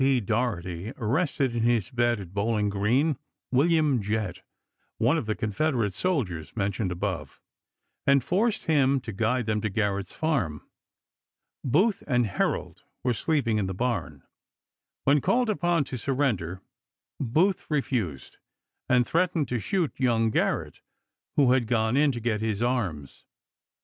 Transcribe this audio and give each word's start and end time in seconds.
P. 0.01 0.19
Doherty 0.19 0.91
arrested, 0.97 1.55
in 1.55 1.61
his 1.61 1.91
bed 1.91 2.19
at 2.19 2.33
Bowling 2.33 2.69
Green, 2.71 3.19
William 3.51 4.01
Jett, 4.01 4.41
one 4.97 5.15
of 5.15 5.27
the 5.27 5.35
Confeder 5.35 5.85
ate 5.85 5.93
soldiers 5.93 6.55
mentioned 6.57 6.91
above, 6.91 7.39
and 8.07 8.23
forced 8.23 8.63
him 8.63 8.99
to 9.01 9.11
guide 9.13 9.45
them 9.45 9.61
to 9.61 9.69
Garrett's 9.69 10.15
farm. 10.15 10.67
Booth 11.63 12.01
and 12.07 12.25
Herold 12.25 12.81
were 13.03 13.13
sleeping 13.13 13.59
in 13.59 13.67
the 13.67 13.75
barn. 13.75 14.23
When 15.03 15.21
called 15.21 15.51
upon 15.51 15.83
to 15.83 15.99
surrender, 15.99 16.63
Booth 17.19 17.69
refused, 17.69 18.37
and 18.89 19.05
threatened 19.05 19.47
to 19.49 19.59
shoot 19.59 19.93
young 19.99 20.31
Garrett, 20.31 20.81
who 21.35 21.51
had 21.51 21.67
gone 21.67 21.95
in 21.95 22.11
to 22.13 22.19
get 22.19 22.41
his 22.41 22.63
arms. 22.63 23.23